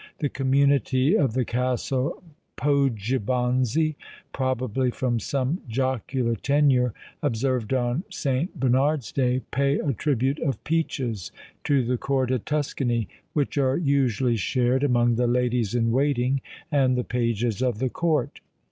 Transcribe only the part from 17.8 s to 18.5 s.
court.